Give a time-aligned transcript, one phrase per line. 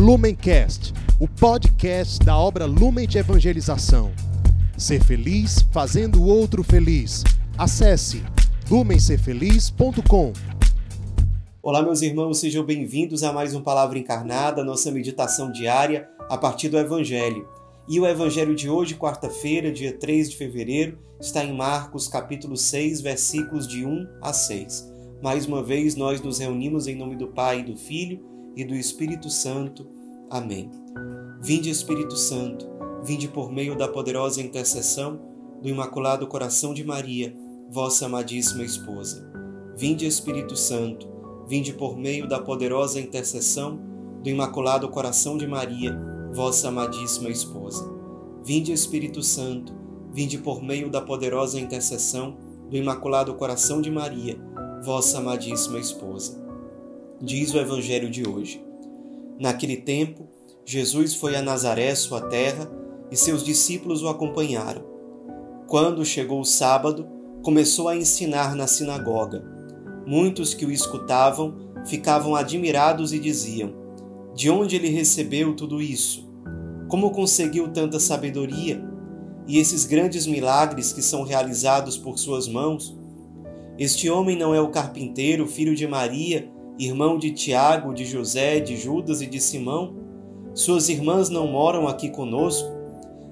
[0.00, 4.10] Lumencast, o podcast da obra Lumen de Evangelização.
[4.74, 7.22] Ser feliz fazendo o outro feliz.
[7.58, 8.22] Acesse
[8.70, 10.32] lumencerfeliz.com.
[11.62, 16.70] Olá, meus irmãos, sejam bem-vindos a mais um Palavra Encarnada, nossa meditação diária a partir
[16.70, 17.46] do Evangelho.
[17.86, 23.02] E o Evangelho de hoje, quarta-feira, dia 3 de fevereiro, está em Marcos, capítulo 6,
[23.02, 24.94] versículos de 1 a 6.
[25.22, 29.30] Mais uma vez, nós nos reunimos em nome do Pai, do Filho e do Espírito
[29.30, 29.86] Santo.
[30.28, 30.70] Amém.
[31.40, 32.68] Vinde, Espírito Santo,
[33.02, 35.20] vinde por meio da poderosa intercessão
[35.62, 37.34] do Imaculado Coração de Maria,
[37.70, 39.30] vossa amadíssima esposa.
[39.76, 41.08] Vinde, Espírito Santo,
[41.46, 43.80] vinde por meio da poderosa intercessão
[44.22, 45.98] do Imaculado Coração de Maria,
[46.32, 47.90] vossa amadíssima esposa.
[48.44, 49.74] Vinde, Espírito Santo,
[50.12, 52.36] vinde por meio da poderosa intercessão
[52.68, 54.38] do Imaculado Coração de Maria,
[54.82, 56.39] vossa amadíssima esposa.
[57.22, 58.64] Diz o Evangelho de hoje.
[59.38, 60.26] Naquele tempo,
[60.64, 62.66] Jesus foi a Nazaré, sua terra,
[63.10, 64.82] e seus discípulos o acompanharam.
[65.66, 67.06] Quando chegou o sábado,
[67.42, 69.44] começou a ensinar na sinagoga.
[70.06, 73.74] Muitos que o escutavam ficavam admirados e diziam:
[74.34, 76.26] De onde ele recebeu tudo isso?
[76.88, 78.82] Como conseguiu tanta sabedoria?
[79.46, 82.98] E esses grandes milagres que são realizados por suas mãos?
[83.78, 86.50] Este homem não é o carpinteiro, filho de Maria,
[86.84, 89.94] irmão de Tiago, de José, de Judas e de Simão?
[90.54, 92.68] Suas irmãs não moram aqui conosco?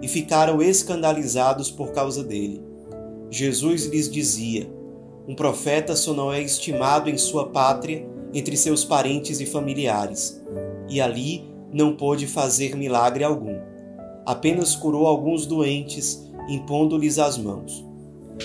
[0.00, 2.62] E ficaram escandalizados por causa dele.
[3.30, 4.70] Jesus lhes dizia:
[5.28, 10.42] Um profeta só não é estimado em sua pátria, entre seus parentes e familiares.
[10.88, 13.58] E ali não pôde fazer milagre algum.
[14.26, 17.84] Apenas curou alguns doentes, impondo-lhes as mãos.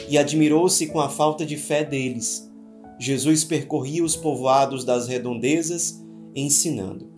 [0.10, 2.49] E admirou-se com a falta de fé deles
[3.00, 6.04] Jesus percorria os povoados das redondezas
[6.36, 7.10] ensinando.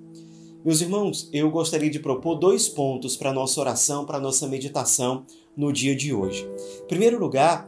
[0.63, 5.25] Meus irmãos, eu gostaria de propor dois pontos para a nossa oração, para nossa meditação
[5.57, 6.47] no dia de hoje.
[6.83, 7.67] Em primeiro lugar,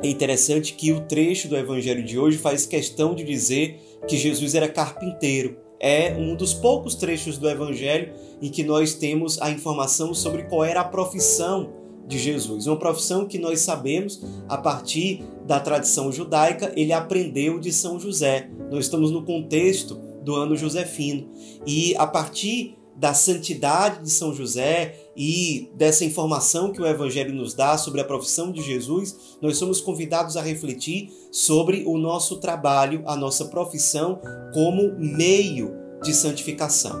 [0.00, 4.54] é interessante que o trecho do evangelho de hoje faz questão de dizer que Jesus
[4.54, 5.58] era carpinteiro.
[5.80, 10.62] É um dos poucos trechos do evangelho em que nós temos a informação sobre qual
[10.62, 11.79] era a profissão
[12.10, 12.66] de Jesus.
[12.66, 18.50] Uma profissão que nós sabemos a partir da tradição judaica, ele aprendeu de São José.
[18.70, 21.30] Nós estamos no contexto do ano josefino.
[21.64, 27.54] E a partir da santidade de São José e dessa informação que o Evangelho nos
[27.54, 33.02] dá sobre a profissão de Jesus, nós somos convidados a refletir sobre o nosso trabalho,
[33.06, 34.20] a nossa profissão
[34.52, 35.72] como meio
[36.02, 37.00] de santificação.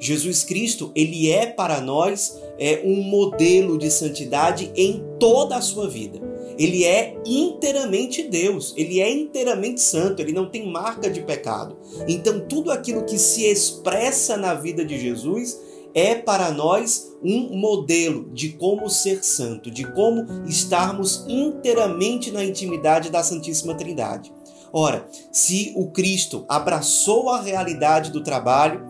[0.00, 5.88] Jesus Cristo, ele é para nós é um modelo de santidade em toda a sua
[5.88, 6.20] vida.
[6.58, 11.78] Ele é inteiramente Deus, ele é inteiramente santo, ele não tem marca de pecado.
[12.08, 15.60] Então, tudo aquilo que se expressa na vida de Jesus
[15.94, 23.08] é para nós um modelo de como ser santo, de como estarmos inteiramente na intimidade
[23.08, 24.32] da Santíssima Trindade.
[24.72, 28.84] Ora, se o Cristo abraçou a realidade do trabalho,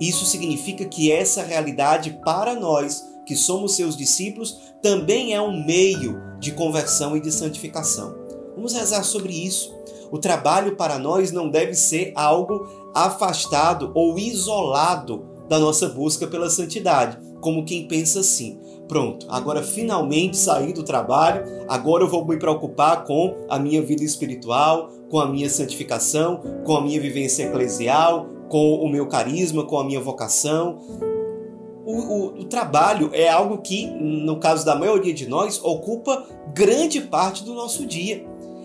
[0.00, 6.20] isso significa que essa realidade para nós que somos seus discípulos, também é um meio
[6.38, 8.14] de conversão e de santificação.
[8.54, 9.74] Vamos rezar sobre isso.
[10.10, 16.48] O trabalho para nós não deve ser algo afastado ou isolado da nossa busca pela
[16.48, 22.38] santidade, como quem pensa assim: pronto, agora finalmente saí do trabalho, agora eu vou me
[22.38, 28.28] preocupar com a minha vida espiritual, com a minha santificação, com a minha vivência eclesial,
[28.48, 30.78] com o meu carisma, com a minha vocação
[31.84, 37.00] o, o, o, trabalho é algo que, no caso da maioria de nós, ocupa grande
[37.00, 38.24] parte do nosso dia.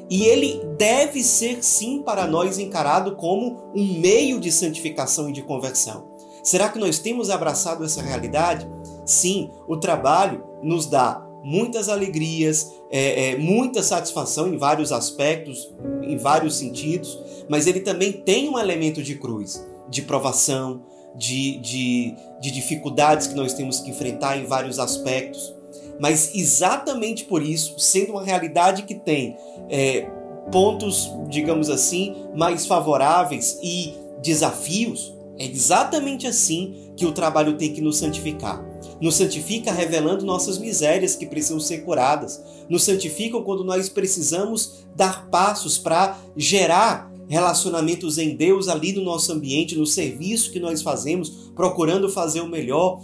[0.10, 5.44] E ele deve ser, sim, para nós encarado como um meio de santificação e de
[5.44, 6.08] conversão.
[6.42, 8.68] Será que nós temos abraçado essa realidade?
[9.06, 16.18] Sim, o trabalho nos dá muitas alegrias, é, é, muita satisfação em vários aspectos, em
[16.18, 20.82] vários sentidos, mas ele também tem um elemento de cruz, de provação,
[21.16, 25.54] de, de, de dificuldades que nós temos que enfrentar em vários aspectos.
[26.00, 29.36] Mas exatamente por isso, sendo uma realidade que tem
[29.70, 30.08] é,
[30.52, 37.82] pontos, digamos assim, mais favoráveis e desafios, é exatamente assim que o trabalho tem que
[37.82, 38.64] nos santificar.
[39.00, 42.44] Nos santifica revelando nossas misérias que precisam ser curadas.
[42.68, 49.32] Nos santifica quando nós precisamos dar passos para gerar relacionamentos em Deus ali no nosso
[49.32, 53.00] ambiente, no serviço que nós fazemos, procurando fazer o melhor,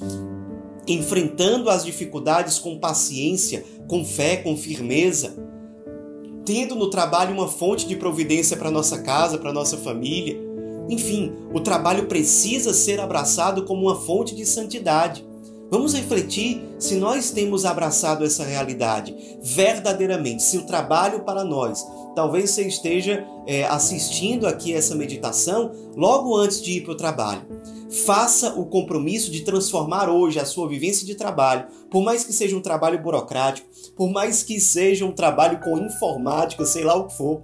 [0.87, 5.37] enfrentando as dificuldades com paciência, com fé, com firmeza,
[6.43, 10.37] tendo no trabalho uma fonte de providência para nossa casa, para nossa família.
[10.89, 15.23] Enfim, o trabalho precisa ser abraçado como uma fonte de santidade.
[15.69, 21.85] Vamos refletir se nós temos abraçado essa realidade verdadeiramente, se o trabalho para nós.
[22.15, 27.45] Talvez você esteja é, assistindo aqui essa meditação logo antes de ir para o trabalho.
[28.05, 32.55] Faça o compromisso de transformar hoje a sua vivência de trabalho, por mais que seja
[32.55, 37.15] um trabalho burocrático, por mais que seja um trabalho com informática, sei lá o que
[37.15, 37.43] for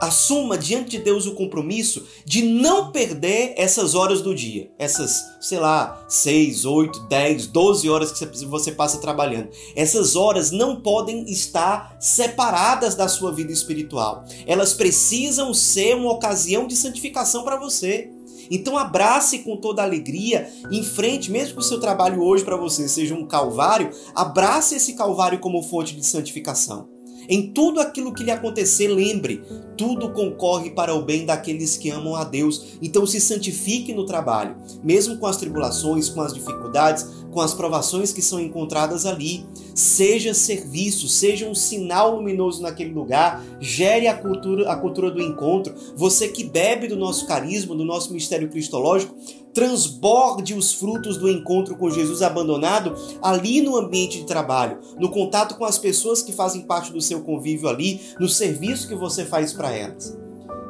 [0.00, 5.58] assuma diante de Deus o compromisso de não perder essas horas do dia, essas, sei
[5.58, 9.50] lá, 6, 8, 10, 12 horas que você passa trabalhando.
[9.76, 14.24] Essas horas não podem estar separadas da sua vida espiritual.
[14.46, 18.10] Elas precisam ser uma ocasião de santificação para você.
[18.50, 22.88] Então abrace com toda alegria, em frente, mesmo que o seu trabalho hoje para você
[22.88, 26.88] seja um calvário, abrace esse calvário como fonte de santificação.
[27.28, 29.42] Em tudo aquilo que lhe acontecer, lembre,
[29.76, 32.78] tudo concorre para o bem daqueles que amam a Deus.
[32.80, 38.12] Então se santifique no trabalho, mesmo com as tribulações, com as dificuldades, com as provações
[38.12, 39.46] que são encontradas ali.
[39.74, 45.74] Seja serviço, seja um sinal luminoso naquele lugar, gere a cultura, a cultura do encontro.
[45.96, 49.14] Você que bebe do nosso carisma, do nosso mistério cristológico,
[49.54, 55.56] transborde os frutos do encontro com Jesus abandonado ali no ambiente de trabalho, no contato
[55.56, 59.52] com as pessoas que fazem parte do seu convívio ali, no serviço que você faz
[59.52, 60.16] para elas.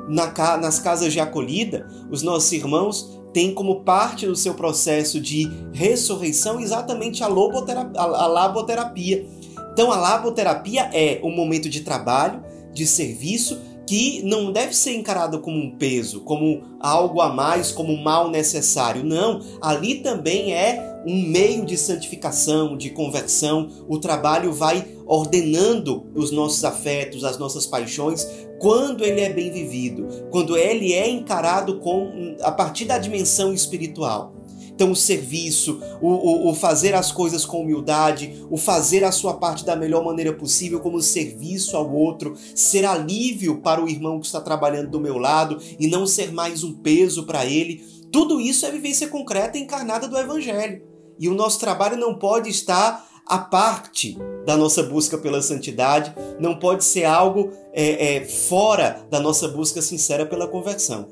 [0.08, 5.50] Na, nas casas de acolhida, os nossos irmãos têm como parte do seu processo de
[5.72, 9.26] ressurreição exatamente a, a, laboterapia.
[9.72, 12.42] Então, a laboterapia é um momento de trabalho,
[12.72, 17.96] de serviço, que não deve ser encarado como um peso, como algo a mais, como
[17.96, 19.04] mal necessário.
[19.04, 23.68] Não, ali também é um meio de santificação, de conversão.
[23.88, 28.26] O trabalho vai ordenando os nossos afetos, as nossas paixões,
[28.62, 34.32] quando ele é bem vivido, quando ele é encarado com a partir da dimensão espiritual.
[34.72, 39.34] Então, o serviço, o, o, o, fazer as coisas com humildade, o fazer a sua
[39.34, 44.26] parte da melhor maneira possível, como serviço ao outro, ser alívio para o irmão que
[44.26, 47.82] está trabalhando do meu lado e não ser mais um peso para ele.
[48.12, 50.82] Tudo isso é vivência concreta e encarnada do Evangelho.
[51.18, 56.58] E o nosso trabalho não pode estar à parte da nossa busca pela santidade, não
[56.58, 61.08] pode ser algo é, é, fora da nossa busca sincera pela conversão.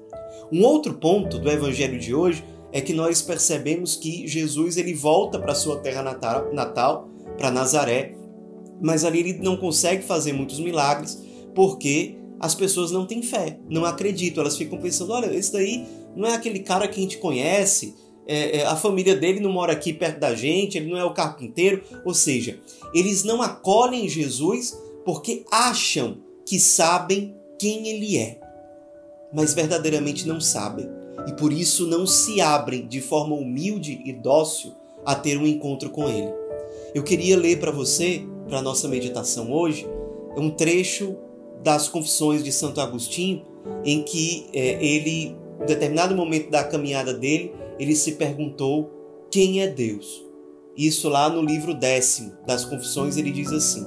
[0.53, 5.39] Um outro ponto do Evangelho de hoje é que nós percebemos que Jesus ele volta
[5.39, 8.17] para sua terra natal, natal para Nazaré,
[8.81, 11.23] mas ali ele não consegue fazer muitos milagres
[11.55, 15.87] porque as pessoas não têm fé, não acreditam, elas ficam pensando: olha, esse daí
[16.17, 17.95] não é aquele cara que a gente conhece,
[18.27, 21.15] é, é, a família dele não mora aqui perto da gente, ele não é o
[21.15, 21.83] carpinteiro.
[22.05, 22.59] Ou seja,
[22.95, 28.41] eles não acolhem Jesus porque acham que sabem quem ele é,
[29.33, 34.73] mas verdadeiramente não sabem e por isso não se abrem de forma humilde e dócil
[35.05, 36.33] a ter um encontro com Ele.
[36.95, 39.87] Eu queria ler para você, para nossa meditação hoje,
[40.37, 41.17] um trecho
[41.63, 43.45] das Confissões de Santo Agostinho,
[43.85, 49.67] em que é, ele, em determinado momento da caminhada dele, ele se perguntou quem é
[49.67, 50.25] Deus.
[50.77, 53.87] Isso lá no livro décimo das Confissões ele diz assim: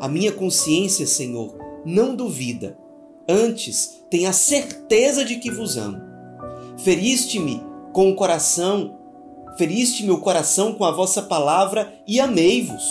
[0.00, 1.54] A minha consciência, Senhor,
[1.84, 2.78] não duvida,
[3.28, 6.12] antes tem a certeza de que vos amo
[6.78, 7.62] Feriste-me
[7.92, 8.98] com o coração,
[9.56, 12.82] feriste-me o coração com a vossa palavra e amei-vos.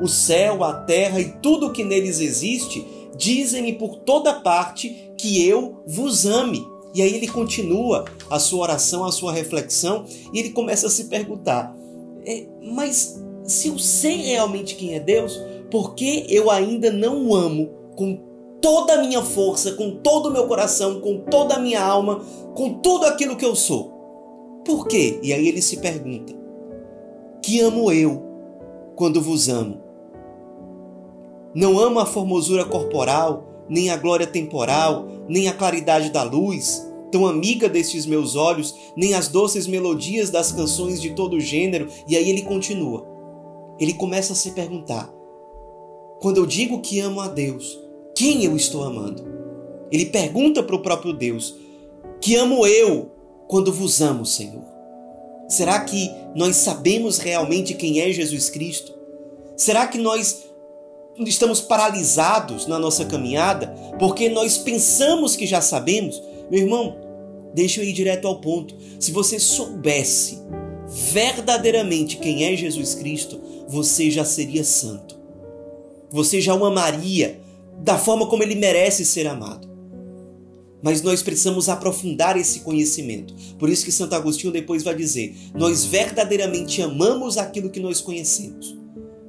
[0.00, 5.44] O céu, a terra e tudo o que neles existe dizem-me por toda parte que
[5.44, 6.64] eu vos ame.
[6.94, 11.04] E aí ele continua a sua oração, a sua reflexão, e ele começa a se
[11.04, 11.74] perguntar:
[12.26, 17.34] é, mas se eu sei realmente quem é Deus, por que eu ainda não o
[17.34, 18.20] amo com
[18.60, 22.22] toda a minha força, com todo o meu coração, com toda a minha alma,
[22.54, 23.90] com tudo aquilo que eu sou.
[24.64, 25.18] Por quê?
[25.22, 26.32] E aí ele se pergunta:
[27.42, 28.22] Que amo eu
[28.94, 29.80] quando vos amo?
[31.54, 37.26] Não amo a formosura corporal, nem a glória temporal, nem a claridade da luz, tão
[37.26, 41.88] amiga destes meus olhos, nem as doces melodias das canções de todo gênero.
[42.06, 43.06] E aí ele continua.
[43.80, 45.10] Ele começa a se perguntar:
[46.20, 47.80] quando eu digo que amo a Deus,
[48.14, 49.24] quem eu estou amando?
[49.90, 51.56] Ele pergunta para o próprio Deus:
[52.20, 53.10] Que amo eu
[53.48, 54.64] quando vos amo, Senhor?
[55.48, 58.92] Será que nós sabemos realmente quem é Jesus Cristo?
[59.56, 60.51] Será que nós
[61.28, 66.22] estamos paralisados na nossa caminhada porque nós pensamos que já sabemos?
[66.50, 66.96] Meu irmão,
[67.54, 68.74] deixa eu ir direto ao ponto.
[68.98, 70.40] Se você soubesse
[71.12, 75.18] verdadeiramente quem é Jesus Cristo, você já seria santo.
[76.10, 77.40] Você já o amaria
[77.78, 79.70] da forma como ele merece ser amado.
[80.82, 83.34] Mas nós precisamos aprofundar esse conhecimento.
[83.58, 88.81] Por isso que Santo Agostinho depois vai dizer: nós verdadeiramente amamos aquilo que nós conhecemos.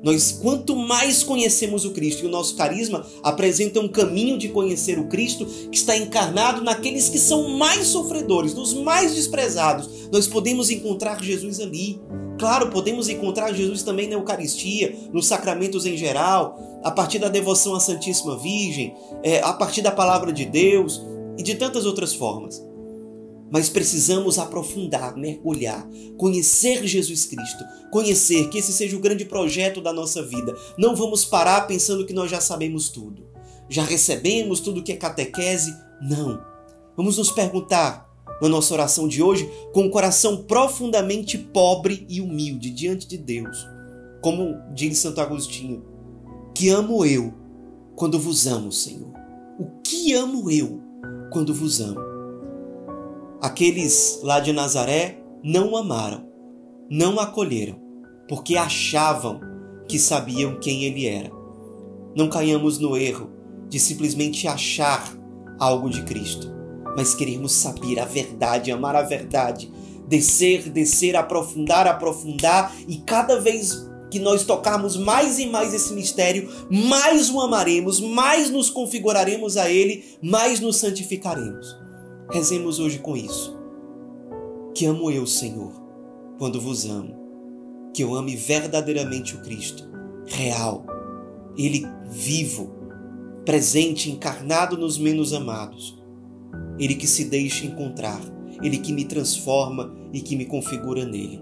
[0.03, 4.99] Nós, quanto mais conhecemos o Cristo e o nosso carisma apresenta um caminho de conhecer
[4.99, 10.69] o Cristo que está encarnado naqueles que são mais sofredores, nos mais desprezados, nós podemos
[10.69, 12.01] encontrar Jesus ali.
[12.37, 17.73] Claro, podemos encontrar Jesus também na Eucaristia, nos sacramentos em geral, a partir da devoção
[17.73, 18.93] à Santíssima Virgem,
[19.23, 21.01] é, a partir da palavra de Deus
[21.37, 22.61] e de tantas outras formas
[23.53, 29.93] mas precisamos aprofundar, mergulhar, conhecer Jesus Cristo, conhecer que esse seja o grande projeto da
[29.93, 30.57] nossa vida.
[30.75, 33.27] Não vamos parar pensando que nós já sabemos tudo,
[33.69, 35.71] já recebemos tudo que é catequese.
[36.01, 36.43] Não.
[36.97, 38.09] Vamos nos perguntar
[38.41, 43.19] na nossa oração de hoje com o um coração profundamente pobre e humilde diante de
[43.19, 43.67] Deus.
[44.23, 45.85] Como diz Santo Agostinho,
[46.55, 47.31] que amo eu
[47.95, 49.13] quando vos amo, Senhor.
[49.59, 50.81] O que amo eu
[51.31, 52.12] quando vos amo?
[53.43, 56.25] Aqueles lá de Nazaré não o amaram,
[56.89, 57.75] não acolheram,
[58.25, 59.41] porque achavam
[59.85, 61.29] que sabiam quem ele era.
[62.15, 63.29] Não caiamos no erro
[63.67, 65.13] de simplesmente achar
[65.59, 66.49] algo de Cristo,
[66.95, 69.69] mas queremos saber a verdade, amar a verdade,
[70.07, 73.73] descer, descer, aprofundar, aprofundar e cada vez
[74.09, 79.69] que nós tocarmos mais e mais esse mistério, mais o amaremos, mais nos configuraremos a
[79.69, 81.82] Ele, mais nos santificaremos.
[82.33, 83.55] Rezemos hoje com isso.
[84.73, 85.71] Que amo eu, Senhor,
[86.39, 87.13] quando vos amo.
[87.93, 89.87] Que eu ame verdadeiramente o Cristo,
[90.25, 90.83] real,
[91.55, 92.73] Ele vivo,
[93.45, 96.03] presente, encarnado nos menos amados.
[96.79, 98.19] Ele que se deixa encontrar,
[98.63, 101.39] Ele que me transforma e que me configura nele.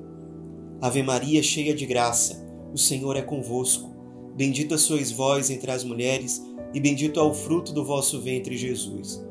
[0.81, 3.95] Ave Maria, cheia de graça, o Senhor é convosco.
[4.35, 6.43] Bendita sois vós entre as mulheres,
[6.73, 9.30] e bendito é o fruto do vosso ventre, Jesus.